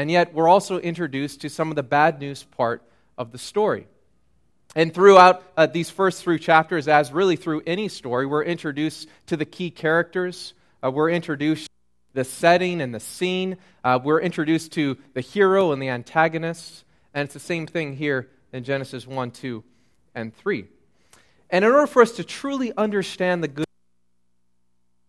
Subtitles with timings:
[0.00, 2.82] and yet we're also introduced to some of the bad news part
[3.18, 3.86] of the story.
[4.74, 9.36] And throughout uh, these first three chapters, as really through any story, we're introduced to
[9.36, 10.54] the key characters.
[10.82, 11.68] Uh, we're introduced
[12.14, 13.58] the setting and the scene.
[13.84, 16.84] Uh, we're introduced to the hero and the antagonist.
[17.12, 19.62] And it's the same thing here in Genesis 1, 2,
[20.14, 20.64] and 3.
[21.50, 23.66] And in order for us to truly understand the good,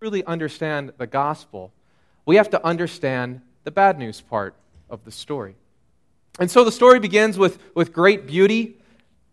[0.02, 1.72] truly understand the gospel,
[2.26, 4.54] we have to understand the bad news part
[4.92, 5.56] of the story.
[6.40, 8.78] And so the story begins with, with great beauty,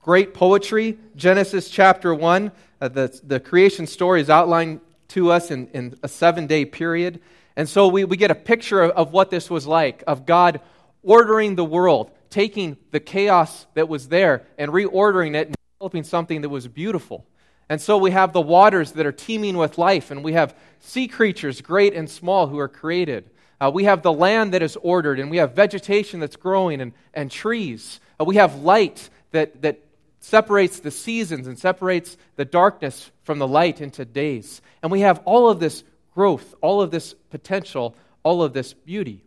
[0.01, 0.99] great poetry.
[1.17, 2.51] Genesis chapter 1,
[2.81, 7.21] uh, the, the creation story is outlined to us in, in a seven day period.
[7.57, 10.61] And so we, we get a picture of, of what this was like of God
[11.03, 16.43] ordering the world, taking the chaos that was there and reordering it and developing something
[16.43, 17.27] that was beautiful.
[17.69, 21.07] And so we have the waters that are teeming with life, and we have sea
[21.07, 23.29] creatures, great and small, who are created.
[23.61, 26.93] Uh, we have the land that is ordered, and we have vegetation that's growing, and,
[27.15, 28.01] and trees.
[28.21, 29.81] Uh, we have light that, that
[30.21, 34.61] separates the seasons and separates the darkness from the light into days.
[34.83, 35.85] And we have all of this
[36.15, 39.23] growth, all of this potential, all of this beauty.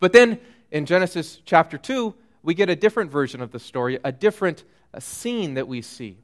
[0.00, 0.38] But then
[0.70, 5.00] in Genesis chapter 2, we get a different version of the story, a different a
[5.00, 6.18] scene that we see.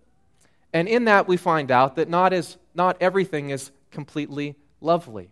[0.72, 5.30] And in that, we find out that not, as, not everything is completely lovely.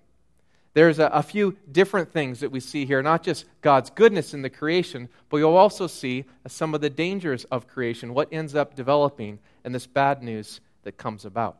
[0.74, 4.42] There's a, a, few different things that we see here, not just God's goodness in
[4.42, 8.74] the creation, but you'll also see some of the dangers of creation, what ends up
[8.74, 11.58] developing, and this bad news that comes about.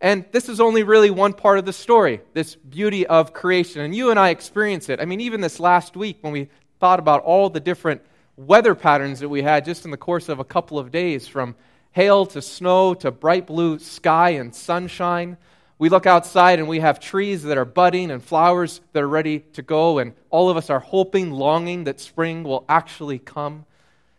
[0.00, 3.80] And this is only really one part of the story, this beauty of creation.
[3.82, 5.00] And you and I experience it.
[5.00, 8.00] I mean, even this last week when we thought about all the different
[8.36, 11.56] weather patterns that we had just in the course of a couple of days from
[11.90, 15.36] hail to snow to bright blue sky and sunshine.
[15.78, 19.40] We look outside and we have trees that are budding and flowers that are ready
[19.52, 23.64] to go, and all of us are hoping, longing that spring will actually come.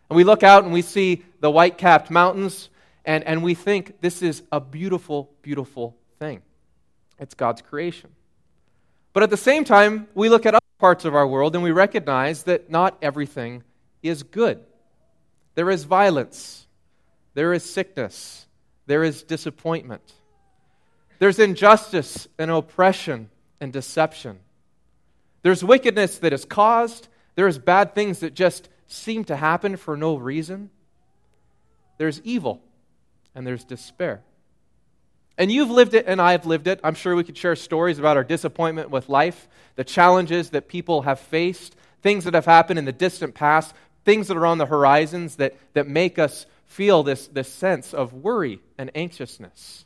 [0.08, 2.70] And we look out and we see the white capped mountains,
[3.04, 6.42] and, and we think this is a beautiful, beautiful thing.
[7.18, 8.10] It's God's creation.
[9.12, 11.72] But at the same time, we look at other parts of our world and we
[11.72, 13.64] recognize that not everything
[14.02, 14.60] is good.
[15.54, 16.66] There is violence,
[17.34, 18.46] there is sickness,
[18.86, 20.14] there is disappointment,
[21.20, 23.28] there's injustice and oppression
[23.60, 24.40] and deception.
[25.42, 30.16] There's wickedness that is caused, there's bad things that just seem to happen for no
[30.16, 30.70] reason.
[31.98, 32.62] There's evil
[33.34, 34.22] and there's despair.
[35.38, 36.80] And you've lived it, and I've lived it.
[36.82, 41.02] I'm sure we could share stories about our disappointment with life, the challenges that people
[41.02, 44.66] have faced, things that have happened in the distant past, things that are on the
[44.66, 49.84] horizons that, that make us feel this, this sense of worry and anxiousness.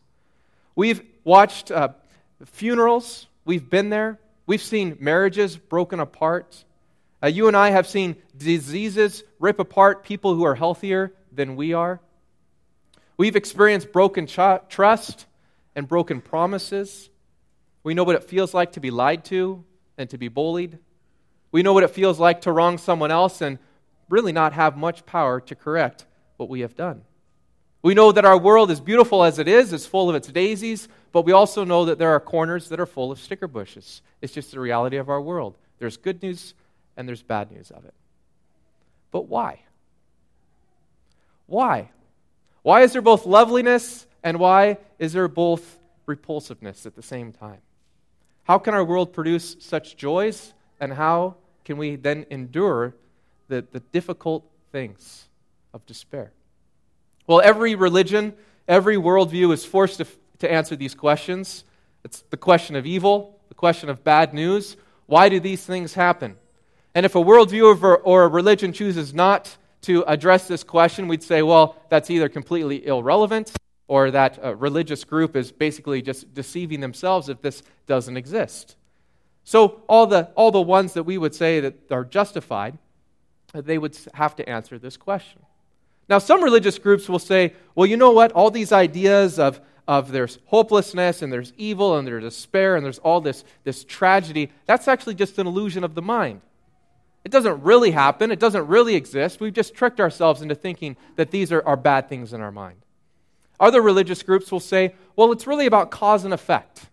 [0.75, 1.89] We've watched uh,
[2.45, 6.65] funerals, we've been there, we've seen marriages broken apart.
[7.23, 11.73] Uh, you and I have seen diseases rip apart people who are healthier than we
[11.73, 12.01] are.
[13.17, 15.27] We've experienced broken ch- trust
[15.75, 17.09] and broken promises.
[17.83, 19.65] We know what it feels like to be lied to
[19.97, 20.79] and to be bullied.
[21.53, 23.59] We know what it feels like to wrong someone else and
[24.09, 26.05] really not have much power to correct
[26.37, 27.03] what we have done.
[27.85, 30.89] We know that our world, as beautiful as it is, is full of its daisies,
[31.13, 34.01] but we also know that there are corners that are full of sticker bushes.
[34.23, 35.59] It's just the reality of our world.
[35.79, 36.55] There's good news
[36.97, 37.93] and there's bad news of it.
[39.11, 39.61] But why?
[41.45, 41.91] Why?
[42.63, 47.61] Why is there both loveliness and why is there both repulsiveness at the same time?
[48.45, 52.95] How can our world produce such joys and how can we then endure
[53.49, 55.29] the, the difficult things
[55.75, 56.33] of despair?
[57.27, 58.35] Well, every religion,
[58.69, 60.07] every worldview is forced to,
[60.41, 61.65] to answer these questions.
[62.05, 64.77] It's the question of evil, the question of bad news.
[65.07, 66.37] Why do these things happen?
[66.95, 71.43] And if a worldview or, a religion chooses not to address this question, we'd say,
[71.43, 73.53] well, that's either completely irrelevant
[73.89, 78.77] or that a religious group is basically just deceiving themselves if this doesn't exist.
[79.47, 82.79] So, all the, all the ones that we would say that are justified
[83.63, 85.41] they would have to answer this question.
[86.09, 88.33] Now, some religious groups will say, well, you know what?
[88.33, 92.99] All these ideas of, of there's hopelessness and there's evil and there's despair and there's
[92.99, 96.41] all this, this tragedy, that's actually just an illusion of the mind.
[97.25, 99.41] It doesn't really happen, it doesn't really exist.
[99.41, 102.77] We've just tricked ourselves into thinking that these are, are bad things in our mind.
[103.59, 106.87] Other religious groups will say, well, it's really about cause and effect.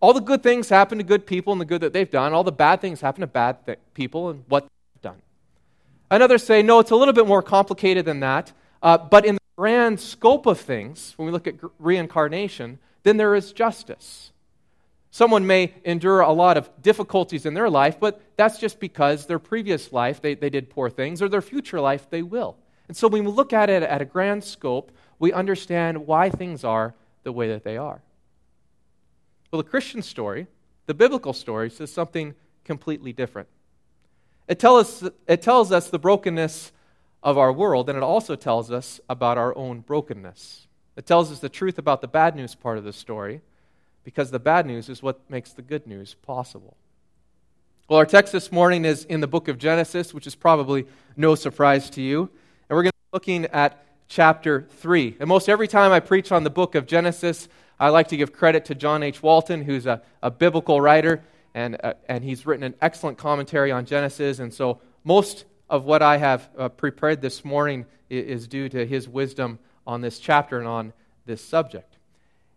[0.00, 2.32] All the good things happen to good people and the good that they've done.
[2.32, 4.66] All the bad things happen to bad th- people and what
[6.10, 8.52] and others say, no, it's a little bit more complicated than that.
[8.82, 13.34] Uh, but in the grand scope of things, when we look at reincarnation, then there
[13.34, 14.32] is justice.
[15.10, 19.38] Someone may endure a lot of difficulties in their life, but that's just because their
[19.38, 22.56] previous life they, they did poor things, or their future life they will.
[22.88, 26.64] And so when we look at it at a grand scope, we understand why things
[26.64, 28.00] are the way that they are.
[29.50, 30.46] Well, the Christian story,
[30.86, 32.34] the biblical story, says something
[32.64, 33.48] completely different.
[34.48, 36.72] It, tell us, it tells us the brokenness
[37.22, 40.66] of our world, and it also tells us about our own brokenness.
[40.96, 43.42] It tells us the truth about the bad news part of the story,
[44.04, 46.76] because the bad news is what makes the good news possible.
[47.88, 50.86] Well, our text this morning is in the book of Genesis, which is probably
[51.16, 52.20] no surprise to you.
[52.68, 55.16] And we're going to be looking at chapter 3.
[55.20, 57.48] And most every time I preach on the book of Genesis,
[57.80, 59.22] I like to give credit to John H.
[59.22, 61.22] Walton, who's a, a biblical writer,
[61.54, 64.38] and, uh, and he's written an excellent commentary on Genesis.
[64.38, 69.08] And so most of what I have uh, prepared this morning is, due to his
[69.08, 70.92] wisdom on this chapter and on
[71.26, 71.98] this subject.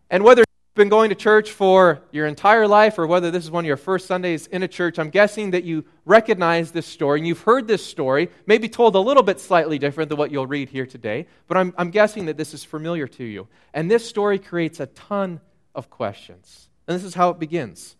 [0.09, 3.51] And whether you've been going to church for your entire life or whether this is
[3.51, 7.19] one of your first Sundays in a church, I'm guessing that you recognize this story
[7.19, 10.47] and you've heard this story, maybe told a little bit slightly different than what you'll
[10.47, 13.47] read here today, but I'm, I'm guessing that this is familiar to you.
[13.73, 15.41] And this story creates a ton
[15.75, 16.69] of questions.
[16.87, 17.97] And this is how it begins.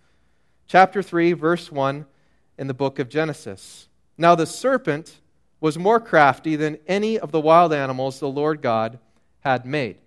[0.72, 2.06] Chapter 3, verse 1
[2.58, 3.90] in the book of Genesis.
[4.18, 5.20] Now the serpent
[5.60, 8.98] was more crafty than any of the wild animals the Lord God
[9.42, 9.98] had made.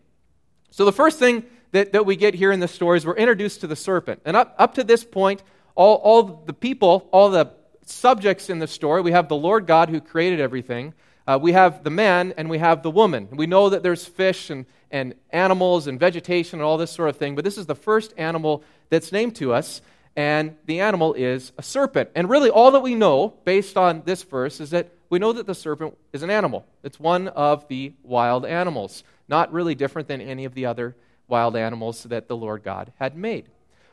[0.71, 3.61] So the first thing that, that we get here in the story is we're introduced
[3.61, 4.23] to the serpent.
[4.25, 5.43] And up, up to this point,
[5.75, 7.51] all, all the people, all the
[7.85, 10.95] subjects in the story, we have the Lord God who created everything.
[11.27, 13.29] Uh, we have the man and we have the woman.
[13.33, 17.19] We know that there's fish and, and animals and vegetation and all this sort of
[17.19, 19.83] thing, but this is the first animal that's named to us,
[20.17, 22.11] and the animal is a serpent.
[22.15, 25.47] And really, all that we know based on this verse is that we know that
[25.47, 26.67] the serpent is an animal.
[26.83, 30.97] It's one of the wild animals, not really different than any of the other
[31.29, 33.47] wild animals that the Lord God had made.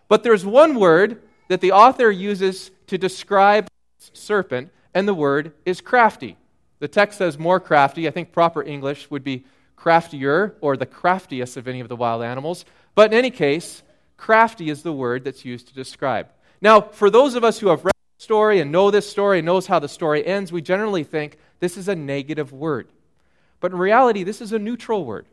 [0.07, 5.81] But there's one word that the author uses to describe serpent, and the word is
[5.81, 6.37] crafty.
[6.79, 8.07] The text says more crafty.
[8.07, 9.45] I think proper English would be
[9.75, 12.65] craftier or the craftiest of any of the wild animals.
[12.95, 13.83] But in any case,
[14.21, 16.29] crafty is the word that's used to describe.
[16.61, 19.47] Now, for those of us who have read the story and know this story and
[19.47, 22.89] knows how the story ends, we generally think this is a negative word.
[23.59, 25.25] But in reality, this is a neutral word.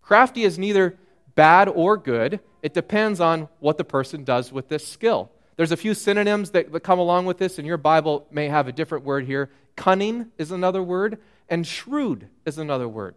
[0.00, 0.96] Crafty is neither
[1.34, 2.40] bad or good.
[2.62, 5.30] It depends on what the person does with this skill.
[5.56, 8.66] There's a few synonyms that, that come along with this, and your Bible may have
[8.66, 9.50] a different word here.
[9.76, 11.18] Cunning is another word,
[11.50, 13.14] and shrewd is another word.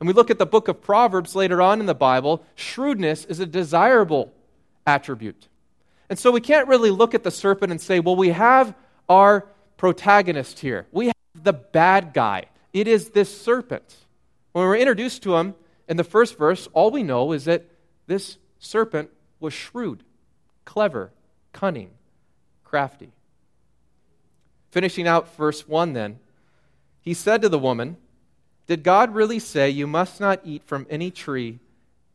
[0.00, 3.40] And we look at the book of Proverbs later on in the Bible, shrewdness is
[3.40, 4.32] a desirable
[4.86, 5.48] attribute.
[6.10, 8.74] And so we can't really look at the serpent and say, well, we have
[9.08, 9.46] our
[9.76, 10.86] protagonist here.
[10.92, 12.46] We have the bad guy.
[12.72, 13.96] It is this serpent.
[14.52, 15.54] When we're introduced to him,
[15.88, 17.64] in the first verse, all we know is that
[18.06, 19.10] this serpent
[19.40, 20.02] was shrewd,
[20.64, 21.10] clever,
[21.52, 21.90] cunning,
[22.64, 23.12] crafty.
[24.70, 26.18] Finishing out verse 1 then,
[27.00, 27.96] he said to the woman,
[28.66, 31.58] Did God really say you must not eat from any tree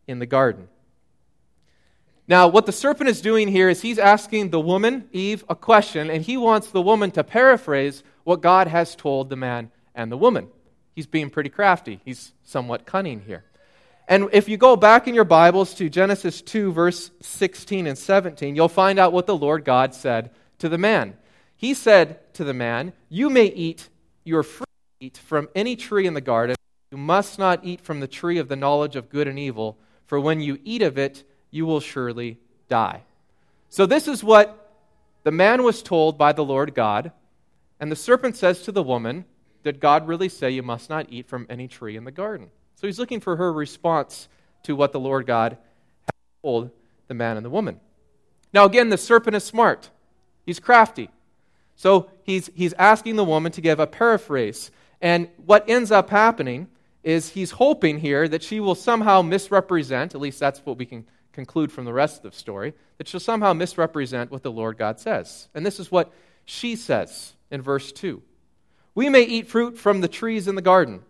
[0.07, 0.67] in the garden?
[2.27, 6.11] Now, what the serpent is doing here is he's asking the woman, Eve, a question,
[6.11, 10.17] and he wants the woman to paraphrase what God has told the man and the
[10.17, 10.47] woman.
[10.93, 13.45] He's being pretty crafty, he's somewhat cunning here.
[14.07, 18.55] And if you go back in your Bibles to Genesis 2, verse 16 and 17,
[18.55, 21.15] you'll find out what the Lord God said to the man.
[21.55, 23.89] He said to the man, You may eat,
[24.23, 24.68] your to
[24.99, 26.55] eat from any tree in the garden.
[26.91, 30.19] You must not eat from the tree of the knowledge of good and evil, for
[30.19, 33.03] when you eat of it, you will surely die.
[33.69, 34.73] So, this is what
[35.23, 37.11] the man was told by the Lord God.
[37.79, 39.25] And the serpent says to the woman,
[39.63, 42.49] Did God really say you must not eat from any tree in the garden?
[42.75, 44.29] So he's looking for her response
[44.63, 45.57] to what the Lord God
[46.05, 46.71] had told
[47.07, 47.79] the man and the woman.
[48.53, 49.89] Now, again, the serpent is smart,
[50.45, 51.09] he's crafty.
[51.75, 54.69] So he's, he's asking the woman to give a paraphrase.
[55.01, 56.67] And what ends up happening
[57.03, 61.05] is he's hoping here that she will somehow misrepresent, at least that's what we can
[61.31, 64.99] conclude from the rest of the story, that she'll somehow misrepresent what the Lord God
[64.99, 65.47] says.
[65.53, 66.11] And this is what
[66.45, 68.21] she says in verse 2
[68.93, 71.01] We may eat fruit from the trees in the garden.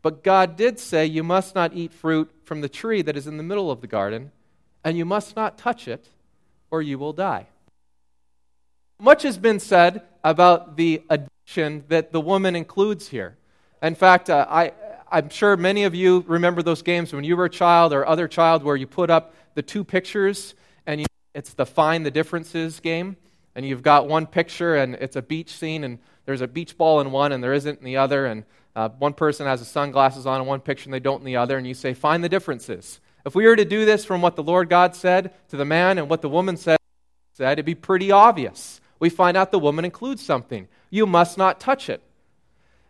[0.00, 3.36] But God did say, You must not eat fruit from the tree that is in
[3.36, 4.32] the middle of the garden,
[4.84, 6.08] and you must not touch it,
[6.70, 7.46] or you will die.
[8.98, 11.02] Much has been said about the
[11.54, 13.36] that the woman includes here.
[13.82, 14.72] In fact, uh, I,
[15.10, 18.28] I'm sure many of you remember those games when you were a child or other
[18.28, 20.54] child where you put up the two pictures
[20.86, 23.16] and you, it's the find the differences game.
[23.54, 27.00] And you've got one picture and it's a beach scene and there's a beach ball
[27.00, 28.26] in one and there isn't in the other.
[28.26, 28.44] And
[28.74, 31.36] uh, one person has the sunglasses on in one picture and they don't in the
[31.36, 33.00] other, and you say, find the differences.
[33.26, 35.98] If we were to do this from what the Lord God said to the man
[35.98, 36.78] and what the woman said,
[37.34, 38.80] said it'd be pretty obvious.
[39.02, 40.68] We find out the woman includes something.
[40.88, 42.00] You must not touch it.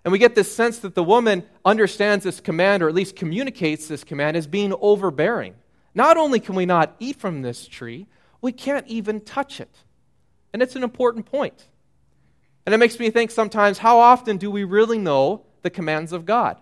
[0.05, 3.89] And we get this sense that the woman understands this command, or at least communicates
[3.89, 5.55] this command, as being overbearing.
[5.95, 8.09] Not only can we not eat from this tree,
[8.43, 9.75] we can't even touch it.
[10.53, 11.67] And it's an important point.
[12.67, 16.27] And it makes me think sometimes how often do we really know the commands of
[16.27, 16.61] God?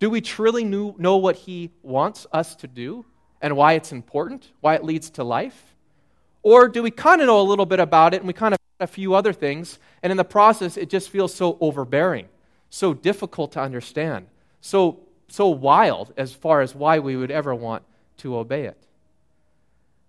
[0.00, 3.06] Do we truly know what He wants us to do
[3.40, 5.74] and why it's important, why it leads to life?
[6.42, 8.58] Or do we kind of know a little bit about it and we kind of
[8.78, 12.28] a few other things, and in the process, it just feels so overbearing,
[12.70, 14.26] so difficult to understand,
[14.60, 17.82] so, so wild as far as why we would ever want
[18.18, 18.86] to obey it?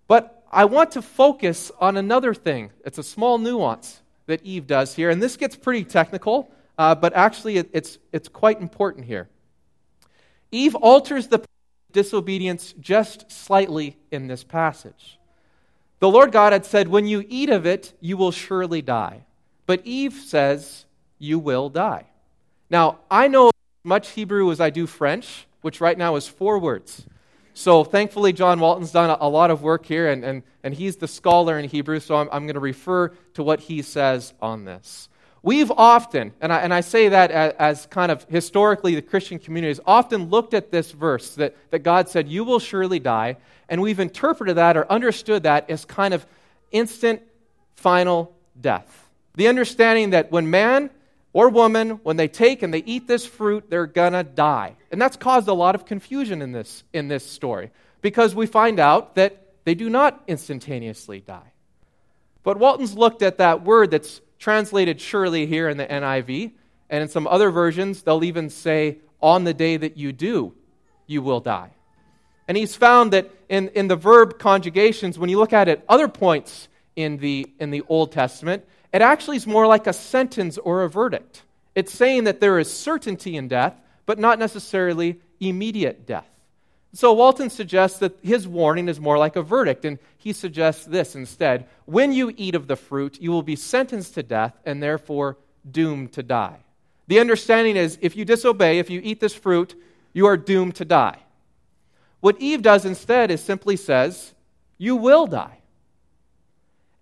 [0.07, 2.71] But I want to focus on another thing.
[2.85, 5.09] It's a small nuance that Eve does here.
[5.09, 9.27] And this gets pretty technical, uh, but actually it, it's, it's quite important here.
[10.51, 11.43] Eve alters the
[11.91, 15.19] disobedience just slightly in this passage.
[15.99, 19.25] The Lord God had said, When you eat of it, you will surely die.
[19.65, 20.85] But Eve says,
[21.17, 22.05] You will die.
[22.69, 26.59] Now, I know as much Hebrew as I do French, which right now is four
[26.59, 27.05] words.
[27.53, 30.97] So thankfully, John Walton's done a, a lot of work here, and, and, and he's
[30.97, 34.65] the scholar in Hebrew, so I'm, I'm going to refer to what he says on
[34.65, 35.09] this.
[35.47, 39.39] We've often, and I, and I say that as, as, kind of historically, the Christian
[39.39, 43.37] community has often looked at this verse that, that God said, You will surely die,
[43.69, 46.25] and we've interpreted that or understood that as kind of
[46.73, 47.21] instant,
[47.75, 49.07] final death.
[49.35, 50.89] The understanding that when man
[51.31, 54.75] or woman, when they take and they eat this fruit, they're gonna die.
[54.91, 58.81] And that's caused a lot of confusion in this, in this story because we find
[58.81, 61.53] out that they do not instantaneously die.
[62.43, 66.51] But Walton's looked at that word that's translated surely here in the NIV,
[66.89, 70.53] and in some other versions, they'll even say, on the day that you do,
[71.05, 71.71] you will die.
[72.47, 76.07] And he's found that in, in the verb conjugations, when you look at it other
[76.07, 80.83] points in the, in the Old Testament, it actually is more like a sentence or
[80.83, 81.43] a verdict.
[81.75, 83.73] It's saying that there is certainty in death,
[84.05, 86.29] but not necessarily immediate death.
[86.93, 91.15] So Walton suggests that his warning is more like a verdict, and he suggests this
[91.15, 95.37] instead When you eat of the fruit, you will be sentenced to death and therefore
[95.69, 96.59] doomed to die.
[97.07, 99.75] The understanding is if you disobey, if you eat this fruit,
[100.13, 101.19] you are doomed to die.
[102.19, 104.33] What Eve does instead is simply says,
[104.77, 105.59] You will die.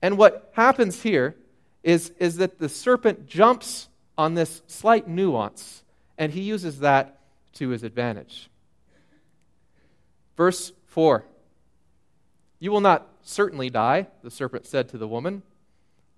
[0.02, 1.36] And what happens here
[1.84, 3.88] is, is that the serpent jumps
[4.18, 5.84] on this slight nuance,
[6.18, 7.20] and he uses that
[7.54, 8.50] to his advantage.
[10.38, 11.26] Verse 4
[12.60, 15.44] You will not certainly die, the serpent said to the woman.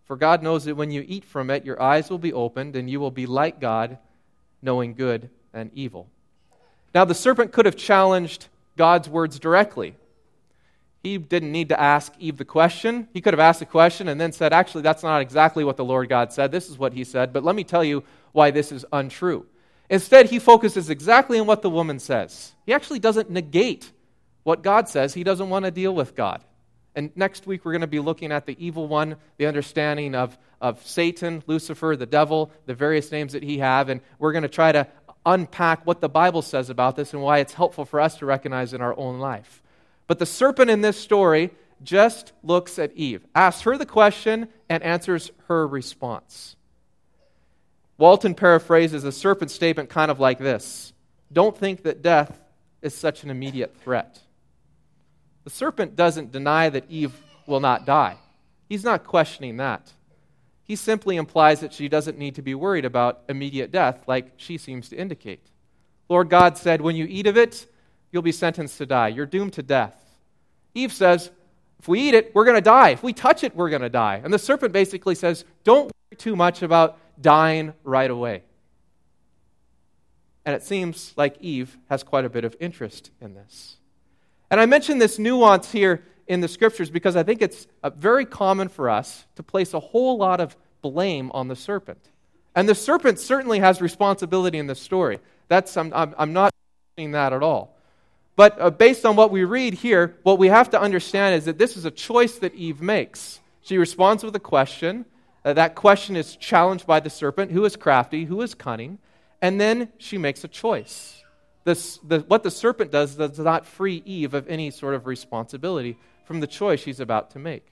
[0.05, 2.89] For God knows that when you eat from it, your eyes will be opened, and
[2.89, 3.97] you will be like God,
[4.61, 6.07] knowing good and evil.
[6.95, 8.47] Now, the serpent could have challenged
[8.77, 9.95] God's words directly.
[11.03, 13.07] He didn't need to ask Eve the question.
[13.13, 15.85] He could have asked the question and then said, Actually, that's not exactly what the
[15.85, 16.51] Lord God said.
[16.51, 19.45] This is what he said, but let me tell you why this is untrue.
[19.89, 22.53] Instead, he focuses exactly on what the woman says.
[22.65, 23.91] He actually doesn't negate
[24.47, 25.13] what God says.
[25.13, 26.41] He doesn't want to deal with God.
[26.95, 30.37] And next week, we're going to be looking at the evil one, the understanding of,
[30.61, 33.89] of Satan, Lucifer, the devil, the various names that he have.
[33.89, 34.87] And we're going to try to
[35.25, 38.73] unpack what the Bible says about this and why it's helpful for us to recognize
[38.73, 39.61] in our own life.
[40.07, 41.51] But the serpent in this story
[41.83, 46.55] just looks at Eve, asks her the question, and answers her response.
[47.97, 50.93] Walton paraphrases the serpent's statement kind of like this
[51.33, 52.39] Don't think that death
[52.81, 54.21] is such an immediate threat.
[55.47, 57.13] The serpent doesn't deny that Eve
[57.45, 58.17] will not die,
[58.67, 59.93] he's not questioning that.
[60.61, 64.57] He simply implies that she doesn't need to be worried about immediate death like she
[64.57, 65.39] seems to indicate.
[66.09, 67.65] Lord God said, When you eat of it,
[68.11, 69.07] you'll be sentenced to die.
[69.07, 69.95] You're doomed to death.
[70.75, 71.31] Eve says,
[71.79, 72.89] if we eat it, we're going to die.
[72.89, 74.19] If we touch it, we're going to die.
[74.21, 78.43] And the serpent basically says, don't worry too much about dying right away.
[80.45, 83.77] And it seems like Eve has quite a bit of interest in this.
[84.49, 88.25] And I mention this nuance here in the scriptures because I think it's uh, very
[88.25, 92.09] common for us to place a whole lot of blame on the serpent.
[92.55, 95.19] And the serpent certainly has responsibility in this story.
[95.47, 96.53] That's, I'm, I'm not
[96.97, 97.77] saying that at all.
[98.35, 101.57] But uh, based on what we read here, what we have to understand is that
[101.57, 103.39] this is a choice that Eve makes.
[103.61, 105.05] She responds with a question.
[105.43, 108.99] Uh, that question is challenged by the serpent, who is crafty, who is cunning,
[109.41, 111.23] and then she makes a choice.
[111.67, 115.97] This, the, what the serpent does does not free Eve of any sort of responsibility
[116.23, 117.65] from the choice she's about to make.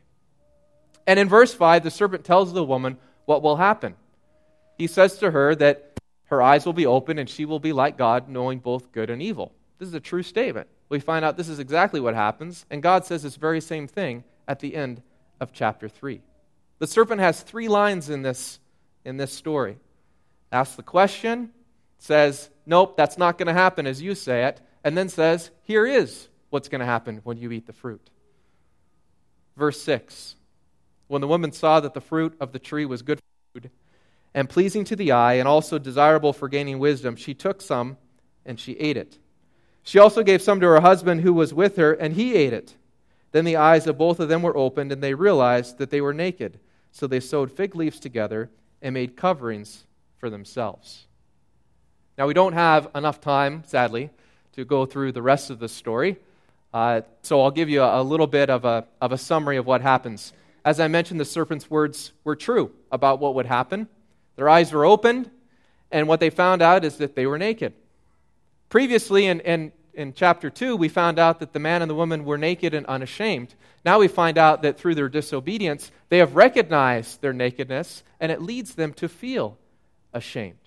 [1.08, 3.96] And in verse 5, the serpent tells the woman what will happen.
[4.78, 7.98] He says to her that her eyes will be open and she will be like
[7.98, 9.54] God, knowing both good and evil.
[9.80, 10.68] This is a true statement.
[10.90, 14.26] we find out this is exactly what happens, and God says this very same thing
[14.46, 15.04] at the end
[15.40, 16.20] of chapter 3.
[16.80, 18.60] The serpent has three lines in this,
[19.06, 19.78] in this story.
[20.52, 21.52] Asks the question,
[21.98, 25.86] says, Nope, that's not going to happen as you say it, and then says, Here
[25.86, 28.10] is what's going to happen when you eat the fruit.
[29.56, 30.36] Verse 6
[31.08, 33.20] When the woman saw that the fruit of the tree was good
[33.54, 33.70] food,
[34.34, 37.98] and pleasing to the eye, and also desirable for gaining wisdom, she took some
[38.46, 39.18] and she ate it.
[39.84, 42.76] She also gave some to her husband who was with her, and he ate it.
[43.32, 46.14] Then the eyes of both of them were opened, and they realized that they were
[46.14, 46.60] naked.
[46.92, 48.50] So they sewed fig leaves together
[48.82, 49.86] and made coverings
[50.18, 51.06] for themselves.
[52.18, 54.10] Now, we don't have enough time, sadly,
[54.54, 56.18] to go through the rest of the story.
[56.74, 59.66] Uh, so I'll give you a, a little bit of a, of a summary of
[59.66, 60.34] what happens.
[60.64, 63.88] As I mentioned, the serpent's words were true about what would happen.
[64.36, 65.30] Their eyes were opened,
[65.92, 67.74] and what they found out is that they were naked.
[68.70, 72.26] Previously, in, in, in chapter 2, we found out that the man and the woman
[72.26, 73.54] were naked and unashamed.
[73.86, 78.42] Now we find out that through their disobedience, they have recognized their nakedness, and it
[78.42, 79.58] leads them to feel
[80.14, 80.58] ashamed.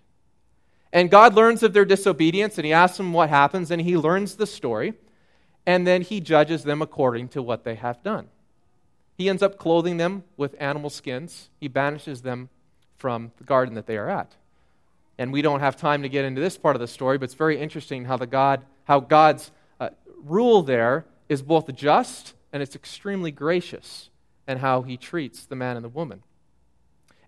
[0.92, 4.36] And God learns of their disobedience, and he asks them what happens, and he learns
[4.36, 4.94] the story,
[5.66, 8.28] and then he judges them according to what they have done.
[9.16, 12.48] He ends up clothing them with animal skins, he banishes them
[12.96, 14.34] from the garden that they are at.
[15.18, 17.34] And we don't have time to get into this part of the story, but it's
[17.34, 19.90] very interesting how, the God, how God's uh,
[20.24, 24.10] rule there is both just and it's extremely gracious,
[24.46, 26.22] and how he treats the man and the woman.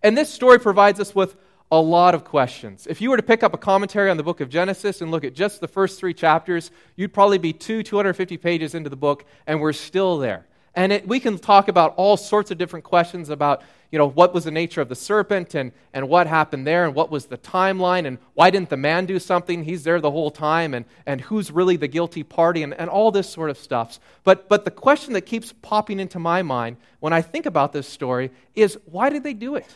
[0.02, 1.36] And this story provides us with
[1.72, 2.86] a lot of questions.
[2.88, 5.24] If you were to pick up a commentary on the book of Genesis and look
[5.24, 9.24] at just the first three chapters, you'd probably be two, 250 pages into the book,
[9.46, 10.46] and we're still there.
[10.74, 14.32] And it, we can talk about all sorts of different questions about, you know, what
[14.32, 17.38] was the nature of the serpent and, and what happened there and what was the
[17.38, 19.64] timeline and why didn't the man do something?
[19.64, 23.10] He's there the whole time and, and who's really the guilty party and, and all
[23.10, 23.98] this sort of stuff.
[24.22, 27.88] But, but the question that keeps popping into my mind when I think about this
[27.88, 29.66] story is why did they do it?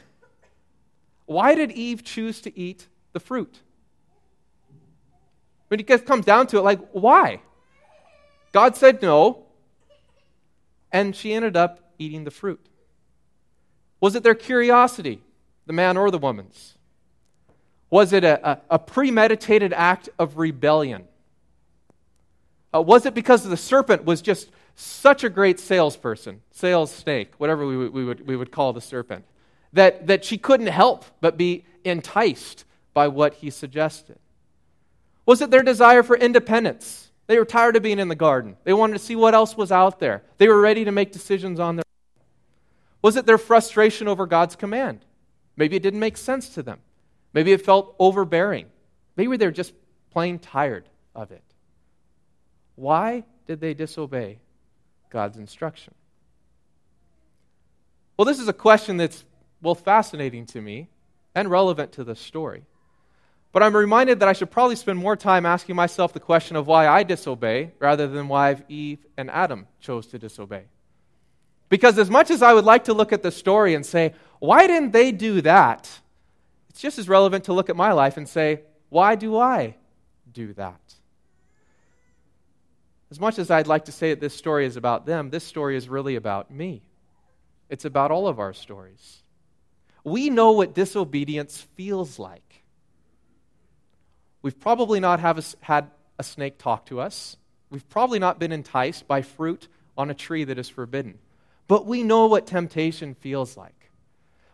[1.26, 3.60] Why did Eve choose to eat the fruit?
[5.68, 7.40] When it comes down to it, like, why?
[8.52, 9.46] God said no,
[10.92, 12.64] and she ended up eating the fruit.
[14.00, 15.22] Was it their curiosity,
[15.66, 16.74] the man or the woman's?
[17.90, 21.04] Was it a, a, a premeditated act of rebellion?
[22.74, 27.66] Uh, was it because the serpent was just such a great salesperson, sales snake, whatever
[27.66, 29.24] we, we, would, we would call the serpent?
[29.74, 34.18] That, that she couldn't help but be enticed by what he suggested?
[35.26, 37.10] Was it their desire for independence?
[37.26, 38.56] They were tired of being in the garden.
[38.64, 40.22] They wanted to see what else was out there.
[40.38, 42.24] They were ready to make decisions on their own.
[43.02, 45.00] Was it their frustration over God's command?
[45.56, 46.80] Maybe it didn't make sense to them.
[47.32, 48.66] Maybe it felt overbearing.
[49.16, 49.72] Maybe they're just
[50.10, 51.42] plain tired of it.
[52.76, 54.38] Why did they disobey
[55.10, 55.94] God's instruction?
[58.16, 59.24] Well, this is a question that's
[59.64, 60.88] well, fascinating to me
[61.34, 62.62] and relevant to the story.
[63.50, 66.66] But I'm reminded that I should probably spend more time asking myself the question of
[66.66, 70.64] why I disobey rather than why Eve and Adam chose to disobey.
[71.68, 74.66] Because as much as I would like to look at the story and say, why
[74.66, 75.90] didn't they do that?
[76.68, 79.76] It's just as relevant to look at my life and say, why do I
[80.32, 80.80] do that?
[83.10, 85.76] As much as I'd like to say that this story is about them, this story
[85.76, 86.82] is really about me.
[87.70, 89.23] It's about all of our stories
[90.04, 92.62] we know what disobedience feels like.
[94.42, 97.38] We've probably not have a, had a snake talk to us.
[97.70, 101.18] We've probably not been enticed by fruit on a tree that is forbidden.
[101.66, 103.90] But we know what temptation feels like.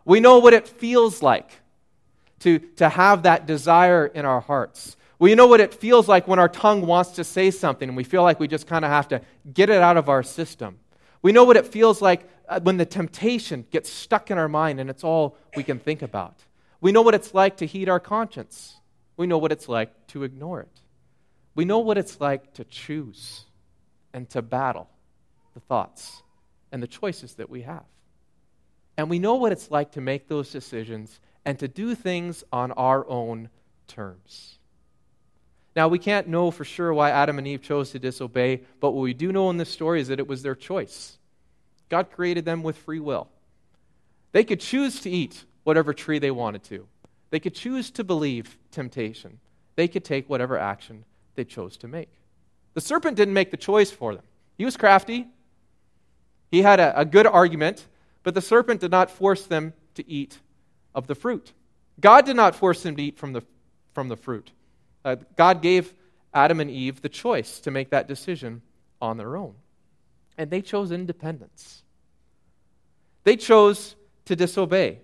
[0.05, 1.51] We know what it feels like
[2.41, 4.97] to, to have that desire in our hearts.
[5.19, 8.05] We know what it feels like when our tongue wants to say something and we
[8.05, 9.21] feel like we just kind of have to
[9.53, 10.79] get it out of our system.
[11.21, 14.81] We know what it feels like Uh, when the temptation gets stuck in our mind
[14.81, 16.35] and it's all we can think about.
[16.81, 18.81] We know what it's like to heed our conscience.
[19.17, 20.81] We know what it's like to ignore it.
[21.55, 23.45] We know what it's like to choose
[24.13, 24.89] and to battle
[25.55, 26.25] the thoughts
[26.73, 27.85] and the choices that we have.
[28.97, 32.73] And we know what it's like to make those decisions and to do things on
[32.73, 33.49] our own
[33.87, 34.59] terms.
[35.77, 39.03] Now, we can't know for sure why Adam and Eve chose to disobey, but what
[39.03, 41.17] we do know in this story is that it was their choice.
[41.91, 43.29] God created them with free will.
[44.33, 46.87] They could choose to eat whatever tree they wanted to,
[47.31, 49.39] they could choose to believe temptation,
[49.77, 52.11] they could take whatever action they chose to make.
[52.75, 54.25] The serpent didn't make the choice for them.
[54.57, 55.27] He was crafty,
[56.51, 57.87] he had a, a good argument,
[58.23, 60.39] but the serpent did not force them to eat
[60.95, 61.53] of the fruit.
[62.01, 63.43] God did not force them to eat from the,
[63.93, 64.51] from the fruit.
[65.05, 65.95] Uh, God gave
[66.33, 68.63] Adam and Eve the choice to make that decision
[69.01, 69.55] on their own.
[70.41, 71.83] And they chose independence.
[73.25, 75.01] They chose to disobey.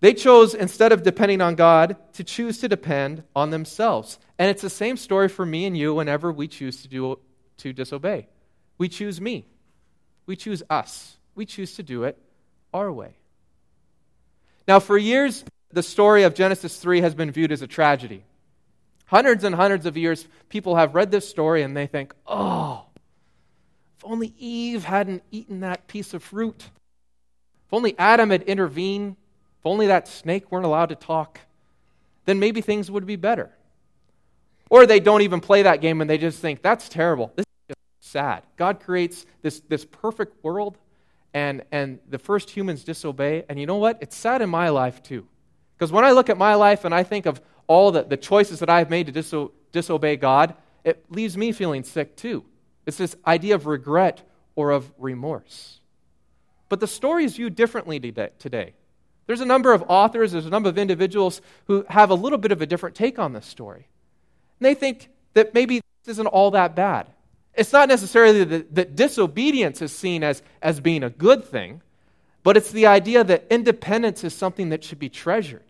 [0.00, 4.18] They chose, instead of depending on God, to choose to depend on themselves.
[4.38, 7.18] And it's the same story for me and you whenever we choose to, do,
[7.58, 8.28] to disobey.
[8.78, 9.44] We choose me.
[10.24, 11.18] We choose us.
[11.34, 12.16] We choose to do it
[12.72, 13.16] our way.
[14.66, 18.24] Now, for years, the story of Genesis 3 has been viewed as a tragedy.
[19.04, 22.86] Hundreds and hundreds of years, people have read this story and they think, oh,
[24.00, 26.70] if only Eve hadn't eaten that piece of fruit.
[27.66, 29.16] If only Adam had intervened,
[29.58, 31.38] if only that snake weren't allowed to talk,
[32.24, 33.50] then maybe things would be better.
[34.70, 37.30] Or they don't even play that game and they just think, that's terrible.
[37.36, 38.42] This is just sad.
[38.56, 40.78] God creates this, this perfect world
[41.34, 43.44] and, and the first humans disobey.
[43.50, 43.98] And you know what?
[44.00, 45.26] It's sad in my life too.
[45.76, 48.60] Because when I look at my life and I think of all the, the choices
[48.60, 52.46] that I've made to diso- disobey God, it leaves me feeling sick too.
[52.86, 54.22] It's this idea of regret
[54.56, 55.80] or of remorse.
[56.68, 58.00] But the story is viewed differently
[58.38, 58.74] today.
[59.26, 62.52] There's a number of authors, there's a number of individuals who have a little bit
[62.52, 63.88] of a different take on this story.
[64.58, 67.06] And they think that maybe this isn't all that bad.
[67.54, 71.82] It's not necessarily that, that disobedience is seen as, as being a good thing,
[72.42, 75.64] but it's the idea that independence is something that should be treasured.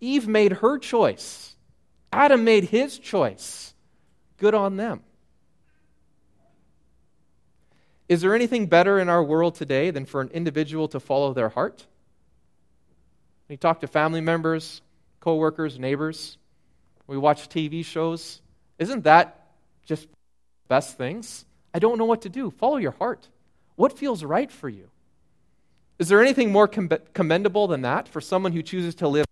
[0.00, 1.56] Eve made her choice,
[2.12, 3.74] Adam made his choice.
[4.36, 5.02] Good on them.
[8.08, 11.48] Is there anything better in our world today than for an individual to follow their
[11.48, 11.86] heart?
[13.48, 14.82] We talk to family members,
[15.20, 16.36] coworkers, neighbors.
[17.06, 18.40] We watch TV shows.
[18.78, 19.46] Isn't that
[19.86, 20.16] just the
[20.68, 21.44] best things?
[21.72, 22.50] I don't know what to do.
[22.50, 23.28] Follow your heart.
[23.76, 24.88] What feels right for you?
[25.98, 29.26] Is there anything more commendable than that for someone who chooses to live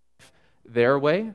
[0.65, 1.33] their way,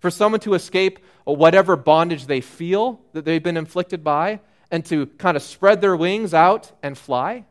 [0.00, 4.40] for someone to escape whatever bondage they feel that they've been inflicted by,
[4.72, 7.44] and to kind of spread their wings out and fly?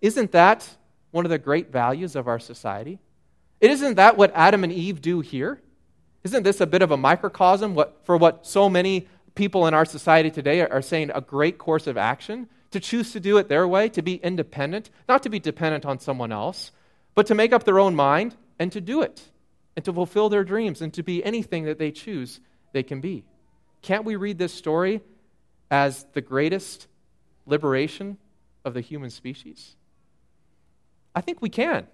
[0.00, 0.76] Isn't that
[1.10, 3.00] one of the great values of our society?
[3.60, 5.60] Isn't that what Adam and Eve do here?
[6.22, 10.30] Isn't this a bit of a microcosm for what so many people in our society
[10.30, 12.48] today are, saying a great course of action?
[12.72, 15.98] To choose to do it their way, to be independent, not to be dependent on
[15.98, 16.72] someone else,
[17.14, 19.22] but to make up their own mind and to do it
[19.74, 22.40] and to fulfill their dreams and to be anything that they choose
[22.72, 23.24] they can be.
[23.82, 25.00] Can't we read this story
[25.70, 26.86] as the greatest
[27.46, 28.18] liberation
[28.64, 29.76] of the human species?
[31.14, 31.86] I think we can.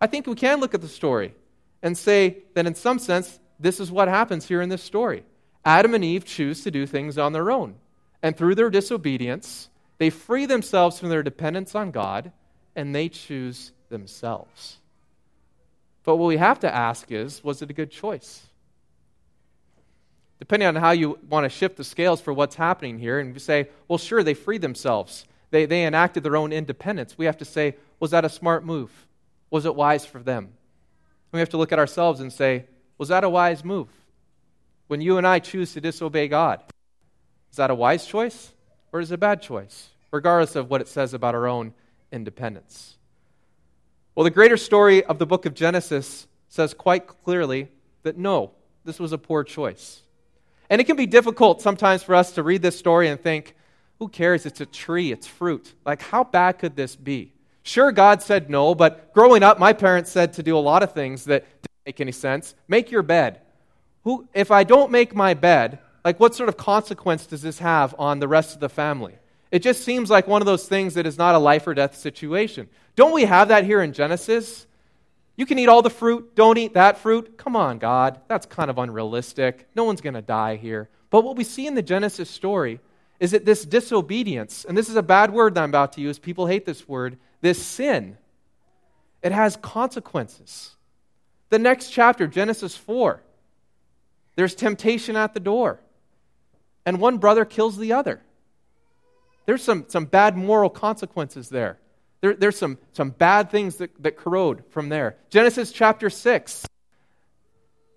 [0.00, 1.34] I think we can look at the story
[1.82, 5.24] and say that in some sense, this is what happens here in this story.
[5.64, 7.76] Adam and Eve choose to do things on their own.
[8.22, 12.32] And through their disobedience, they free themselves from their dependence on God
[12.74, 14.78] and they choose themselves.
[16.04, 18.46] But what we have to ask is was it a good choice?
[20.42, 23.68] Depending on how you want to shift the scales for what's happening here, and say,
[23.86, 25.24] well, sure, they freed themselves.
[25.52, 27.16] They, they enacted their own independence.
[27.16, 28.90] We have to say, was that a smart move?
[29.50, 30.48] Was it wise for them?
[31.30, 32.64] we have to look at ourselves and say,
[32.98, 33.86] was that a wise move?
[34.88, 36.60] When you and I choose to disobey God,
[37.52, 38.50] is that a wise choice
[38.90, 41.72] or is it a bad choice, regardless of what it says about our own
[42.10, 42.96] independence?
[44.16, 47.68] Well, the greater story of the book of Genesis says quite clearly
[48.02, 48.50] that no,
[48.84, 50.01] this was a poor choice.
[50.72, 53.54] And it can be difficult sometimes for us to read this story and think,
[53.98, 54.46] who cares?
[54.46, 55.74] It's a tree, it's fruit.
[55.84, 57.34] Like, how bad could this be?
[57.62, 60.94] Sure, God said no, but growing up, my parents said to do a lot of
[60.94, 62.54] things that didn't make any sense.
[62.68, 63.42] Make your bed.
[64.04, 67.94] Who, if I don't make my bed, like what sort of consequence does this have
[67.98, 69.16] on the rest of the family?
[69.50, 71.98] It just seems like one of those things that is not a life or death
[71.98, 72.66] situation.
[72.96, 74.66] Don't we have that here in Genesis?
[75.36, 77.38] You can eat all the fruit, don't eat that fruit.
[77.38, 78.20] Come on, God.
[78.28, 79.66] That's kind of unrealistic.
[79.74, 80.88] No one's going to die here.
[81.10, 82.80] But what we see in the Genesis story
[83.18, 86.18] is that this disobedience, and this is a bad word that I'm about to use,
[86.18, 88.18] people hate this word, this sin,
[89.22, 90.74] it has consequences.
[91.48, 93.22] The next chapter, Genesis 4,
[94.34, 95.80] there's temptation at the door,
[96.84, 98.20] and one brother kills the other.
[99.46, 101.78] There's some, some bad moral consequences there.
[102.22, 105.16] There there's some, some bad things that, that corrode from there.
[105.28, 106.66] Genesis chapter 6.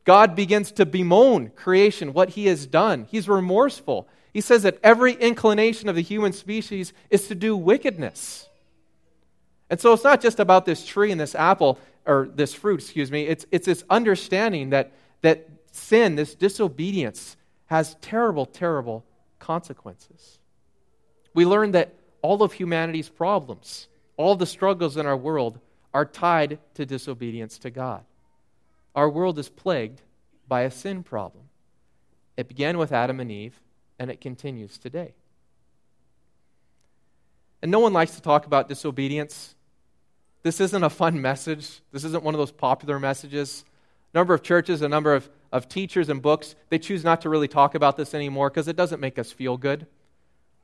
[0.04, 3.08] God begins to bemoan creation, what he has done.
[3.10, 4.08] He's remorseful.
[4.34, 8.50] He says that every inclination of the human species is to do wickedness.
[9.70, 13.10] And so it's not just about this tree and this apple, or this fruit, excuse
[13.10, 13.24] me.
[13.24, 19.06] It's, it's this understanding that, that sin, this disobedience, has terrible, terrible
[19.40, 20.40] consequences
[21.36, 25.60] we learn that all of humanity's problems, all the struggles in our world,
[25.94, 28.04] are tied to disobedience to God.
[28.96, 30.02] Our world is plagued
[30.48, 31.46] by a sin problem.
[32.38, 33.60] It began with Adam and Eve,
[33.98, 35.14] and it continues today.
[37.62, 39.56] And no one likes to talk about disobedience.
[40.44, 41.80] This isn't a fun message.
[41.92, 43.66] This isn't one of those popular messages.
[44.14, 47.30] A number of churches, a number of, of teachers and books, they choose not to
[47.30, 49.88] really talk about this anymore because it doesn't make us feel good.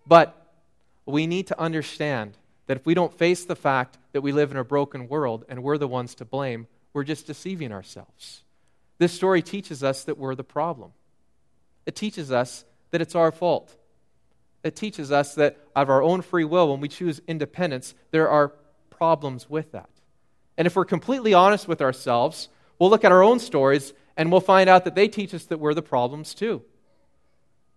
[0.05, 0.53] But
[1.05, 2.37] we need to understand
[2.67, 5.63] that if we don't face the fact that we live in a broken world and
[5.63, 8.43] we're the ones to blame, we're just deceiving ourselves.
[8.97, 10.91] This story teaches us that we're the problem.
[11.85, 13.75] It teaches us that it's our fault.
[14.63, 18.53] It teaches us that of our own free will, when we choose independence, there are
[18.89, 19.89] problems with that.
[20.57, 24.41] And if we're completely honest with ourselves, we'll look at our own stories and we'll
[24.41, 26.61] find out that they teach us that we're the problems too.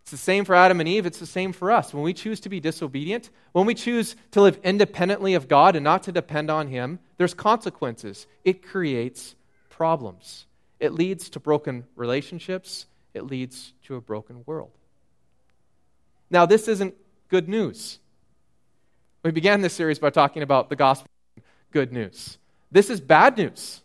[0.05, 1.95] It's the same for Adam and Eve, it's the same for us.
[1.95, 5.83] When we choose to be disobedient, when we choose to live independently of God and
[5.83, 8.27] not to depend on Him, there's consequences.
[8.45, 9.35] It creates
[9.71, 10.45] problems.
[10.79, 14.73] It leads to broken relationships, it leads to a broken world.
[16.29, 16.95] Now, this isn't
[17.31, 17.99] good news.
[19.23, 21.09] We began this series by talking about the gospel
[21.71, 22.37] good news.
[22.71, 23.81] This is bad news.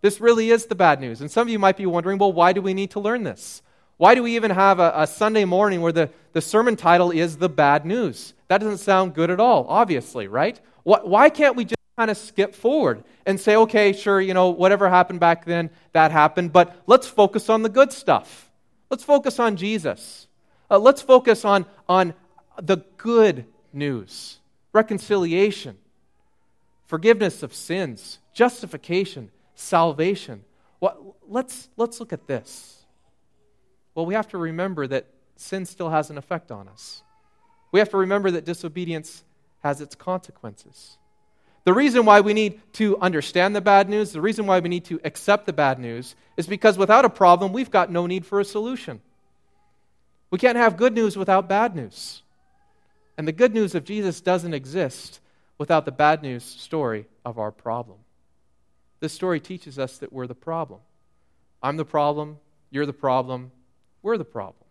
[0.00, 1.20] This really is the bad news.
[1.20, 3.62] And some of you might be wondering well, why do we need to learn this?
[4.00, 7.36] Why do we even have a, a, Sunday morning where the, the sermon title is
[7.36, 8.32] The Bad News?
[8.48, 10.58] That doesn't sound good at all, obviously, right?
[10.84, 14.48] Why, why can't we just kind of skip forward and say, okay, sure, you know,
[14.48, 18.50] whatever happened back then, that happened, but let's focus on the good stuff.
[18.88, 20.28] Let's focus on Jesus.
[20.70, 22.14] Uh, let's focus on, on
[22.56, 24.38] the good news
[24.72, 25.76] reconciliation,
[26.86, 30.42] forgiveness of sins, justification, salvation.
[30.80, 32.79] Well, let's, let's look at this.
[34.00, 35.04] Well, we have to remember that
[35.36, 37.02] sin still has an effect on us.
[37.70, 39.24] We have to remember that disobedience
[39.58, 40.96] has its consequences.
[41.64, 44.86] The reason why we need to understand the bad news, the reason why we need
[44.86, 48.40] to accept the bad news, is because without a problem, we've got no need for
[48.40, 49.02] a solution.
[50.30, 52.22] We can't have good news without bad news.
[53.18, 55.20] And the good news of Jesus doesn't exist
[55.58, 57.98] without the bad news story of our problem.
[59.00, 60.80] This story teaches us that we're the problem.
[61.62, 62.38] I'm the problem,
[62.70, 63.50] you're the problem,
[64.02, 64.64] we're the problem.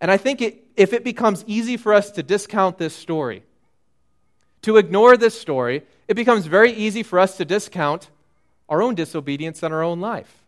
[0.00, 3.42] And I think it, if it becomes easy for us to discount this story,
[4.62, 8.10] to ignore this story, it becomes very easy for us to discount
[8.68, 10.44] our own disobedience in our own life.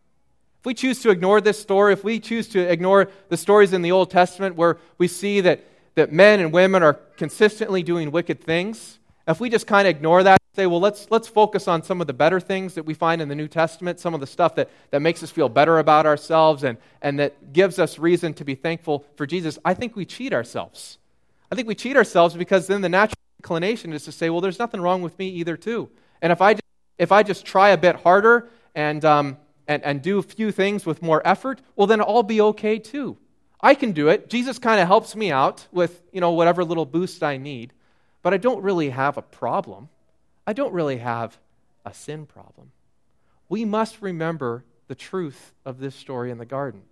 [0.61, 3.83] If we choose to ignore this story, if we choose to ignore the stories in
[3.83, 8.43] the Old Testament where we see that, that men and women are consistently doing wicked
[8.43, 12.01] things, if we just kind of ignore that, say, well, let's, let's focus on some
[12.01, 14.57] of the better things that we find in the New Testament, some of the stuff
[14.57, 18.45] that, that makes us feel better about ourselves and, and that gives us reason to
[18.45, 20.99] be thankful for Jesus, I think we cheat ourselves.
[21.53, 24.59] I think we cheat ourselves because then the natural inclination is to say, well, there's
[24.59, 25.89] nothing wrong with me either, too.
[26.21, 26.65] And if I just,
[26.99, 29.37] if I just try a bit harder and, um,
[29.69, 33.17] and, and do a few things with more effort, well, then I'll be okay, too.
[33.61, 34.29] I can do it.
[34.29, 37.73] Jesus kind of helps me out with, you know, whatever little boost I need
[38.27, 39.89] but I don't really have a problem.
[40.47, 41.39] I don't really have
[41.85, 42.73] a sin problem.
[43.49, 46.83] We must remember the truth of this story in the garden.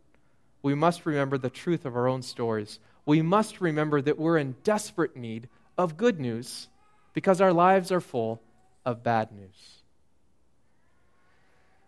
[0.62, 2.78] We must remember the truth of our own stories.
[3.06, 6.68] We must remember that we're in desperate need of good news
[7.12, 8.40] because our lives are full
[8.84, 9.82] of bad news.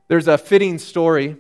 [0.09, 1.37] There's a fitting story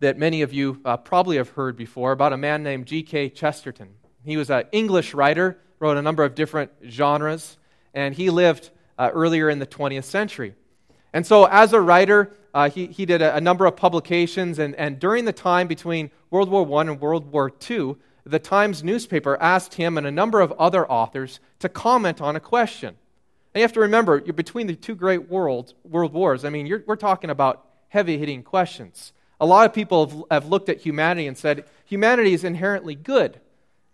[0.00, 3.30] that many of you uh, probably have heard before about a man named G.K.
[3.30, 3.88] Chesterton.
[4.24, 7.56] He was an English writer wrote a number of different genres,
[7.94, 10.54] and he lived uh, earlier in the 20th century.
[11.12, 14.74] And so, as a writer, uh, he, he did a, a, number of publications, and,
[14.74, 19.38] and during the time between World War I and World War II, the Times newspaper
[19.40, 22.96] asked him and a number of other authors to comment on a question.
[23.54, 26.82] And you have to remember, you're between the two great world, world wars, I mean,
[26.86, 29.12] we're talking about heavy hitting questions.
[29.40, 33.40] A lot of people have, have looked at humanity and said, humanity is inherently good.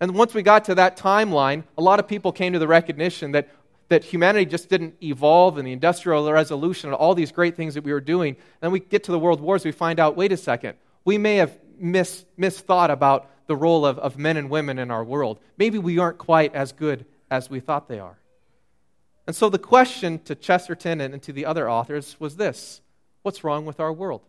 [0.00, 3.32] And once we got to that timeline, a lot of people came to the recognition
[3.32, 3.48] that,
[3.88, 7.84] that humanity just didn't evolve and the industrial revolution and all these great things that
[7.84, 8.36] we were doing.
[8.60, 11.36] Then we get to the world wars, we find out wait a second, we may
[11.36, 15.38] have mis, misthought about the role of, of men and women in our world.
[15.58, 18.18] Maybe we aren't quite as good as we thought they are.
[19.26, 22.80] And so the question to Chesterton and to the other authors was this
[23.22, 24.22] What's wrong with our world?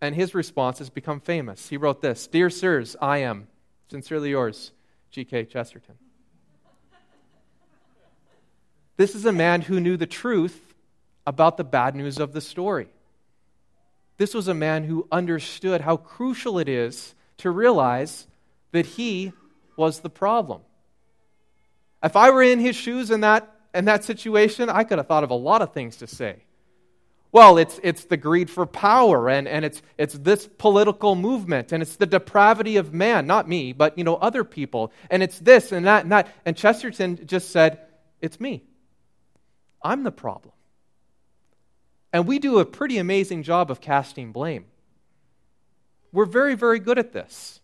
[0.00, 1.68] And his response has become famous.
[1.68, 3.48] He wrote this Dear sirs, I am.
[3.90, 4.72] Sincerely yours,
[5.10, 5.44] G.K.
[5.44, 5.96] Chesterton.
[8.96, 10.60] This is a man who knew the truth
[11.26, 12.88] about the bad news of the story.
[14.16, 18.26] This was a man who understood how crucial it is to realize
[18.72, 19.32] that he
[19.76, 20.60] was the problem.
[22.02, 25.24] If I were in his shoes in that, in that situation, I could have thought
[25.24, 26.44] of a lot of things to say.
[27.32, 31.82] Well, it's, it's the greed for power, and, and it's, it's this political movement, and
[31.82, 35.72] it's the depravity of man, not me, but, you know, other people, and it's this
[35.72, 36.28] and that and that.
[36.44, 37.80] And Chesterton just said,
[38.20, 38.62] it's me.
[39.84, 40.54] I'm the problem.
[42.12, 44.64] And we do a pretty amazing job of casting blame.
[46.12, 47.60] We're very, very good at this.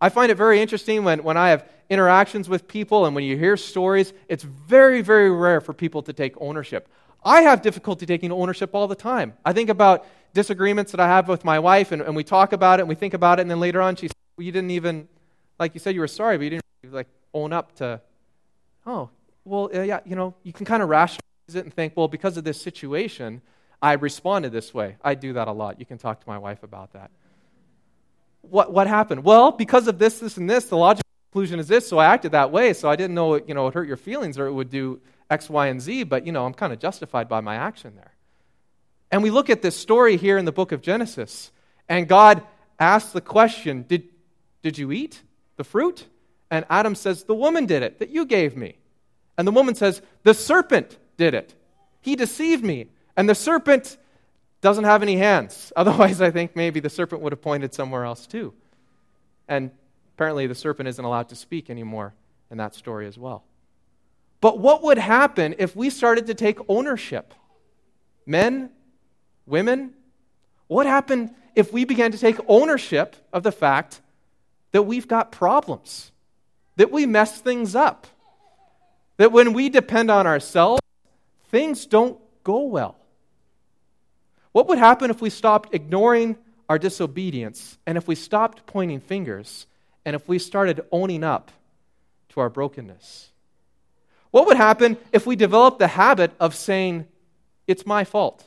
[0.00, 3.36] I find it very interesting when, when I have interactions with people and when you
[3.36, 6.88] hear stories, it's very, very rare for people to take ownership.
[7.24, 9.34] I have difficulty taking ownership all the time.
[9.44, 12.78] I think about disagreements that I have with my wife, and, and we talk about
[12.78, 14.70] it, and we think about it, and then later on she says, well, You didn't
[14.70, 15.08] even,
[15.58, 18.00] like you said, you were sorry, but you didn't like own up to,
[18.86, 19.10] oh,
[19.44, 22.44] well, uh, yeah, you know, you can kind of rationalize and think, well, because of
[22.44, 23.40] this situation,
[23.80, 24.96] I responded this way.
[25.02, 25.78] I do that a lot.
[25.78, 27.10] You can talk to my wife about that.
[28.42, 29.24] What, what happened?
[29.24, 32.32] Well, because of this, this, and this, the logical conclusion is this, so I acted
[32.32, 34.52] that way, so I didn't know it, you know, it hurt your feelings or it
[34.52, 37.56] would do X, Y, and Z, but, you know, I'm kind of justified by my
[37.56, 38.12] action there.
[39.10, 41.50] And we look at this story here in the book of Genesis,
[41.88, 42.42] and God
[42.78, 44.08] asks the question Did,
[44.62, 45.22] did you eat
[45.56, 46.06] the fruit?
[46.50, 48.76] And Adam says, The woman did it that you gave me.
[49.36, 51.54] And the woman says, The serpent did it.
[52.00, 52.86] He deceived me.
[53.14, 53.98] And the serpent
[54.62, 55.70] doesn't have any hands.
[55.76, 58.54] Otherwise, I think maybe the serpent would have pointed somewhere else too.
[59.46, 59.70] And
[60.14, 62.14] apparently, the serpent isn't allowed to speak anymore
[62.50, 63.44] in that story as well.
[64.40, 67.34] But what would happen if we started to take ownership?
[68.24, 68.70] Men,
[69.46, 69.94] women,
[70.68, 74.00] what happened if we began to take ownership of the fact
[74.70, 76.12] that we've got problems,
[76.76, 78.06] that we mess things up,
[79.16, 80.80] that when we depend on ourselves,
[81.48, 82.96] things don't go well?
[84.52, 86.36] What would happen if we stopped ignoring
[86.68, 89.66] our disobedience and if we stopped pointing fingers
[90.04, 91.50] and if we started owning up
[92.30, 93.30] to our brokenness?
[94.30, 97.06] What would happen if we developed the habit of saying,
[97.66, 98.46] It's my fault?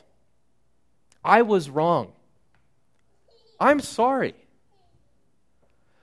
[1.24, 2.12] I was wrong.
[3.60, 4.34] I'm sorry.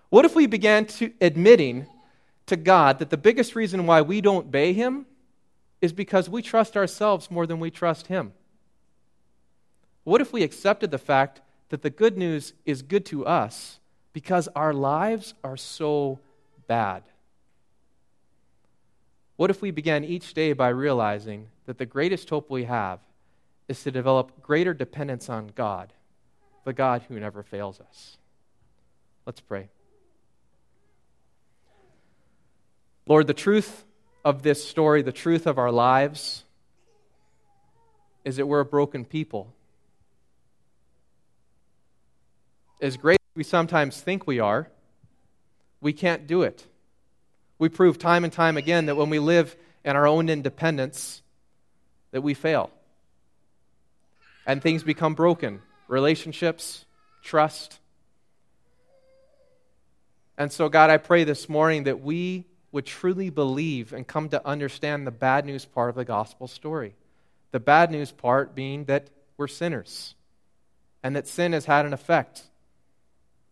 [0.09, 1.85] What if we began to admitting
[2.47, 5.05] to God that the biggest reason why we don't obey Him
[5.81, 8.33] is because we trust ourselves more than we trust Him?
[10.03, 13.79] What if we accepted the fact that the good news is good to us
[14.13, 16.19] because our lives are so
[16.67, 17.03] bad?
[19.35, 22.99] What if we began each day by realizing that the greatest hope we have
[23.67, 25.93] is to develop greater dependence on God,
[26.65, 28.17] the God who never fails us?
[29.25, 29.69] Let's pray.
[33.07, 33.85] Lord, the truth
[34.29, 36.43] of this story, the truth of our lives,
[38.23, 39.51] is that we're a broken people.
[42.79, 44.69] As great as we sometimes think we are,
[45.81, 46.67] we can't do it.
[47.57, 51.23] We prove time and time again that when we live in our own independence,
[52.11, 52.69] that we fail.
[54.45, 56.85] And things become broken relationships,
[57.23, 57.79] trust.
[60.37, 64.45] And so, God, I pray this morning that we would truly believe and come to
[64.45, 66.95] understand the bad news part of the gospel story.
[67.51, 70.15] The bad news part being that we're sinners
[71.01, 72.43] and that sin has had an effect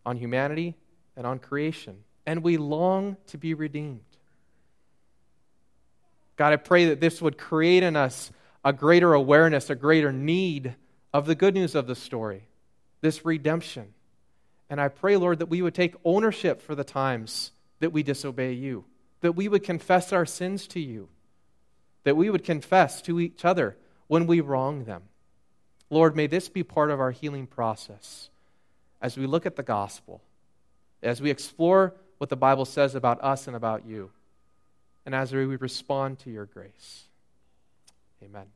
[0.06, 0.75] on humanity
[1.15, 4.01] and on creation and we long to be redeemed.
[6.36, 8.32] God, I pray that this would create in us
[8.63, 10.75] a greater awareness, a greater need
[11.13, 12.43] of the good news of the story,
[12.99, 13.93] this redemption.
[14.69, 18.51] And I pray, Lord, that we would take ownership for the times that we disobey
[18.51, 18.84] you,
[19.21, 21.10] that we would confess our sins to you,
[22.03, 23.77] that we would confess to each other
[24.08, 25.03] when we wrong them.
[25.89, 28.30] Lord, may this be part of our healing process
[29.01, 30.21] as we look at the gospel,
[31.01, 34.12] as we explore what the Bible says about us and about you,
[35.06, 37.06] and as we respond to your grace.
[38.23, 38.47] Amen.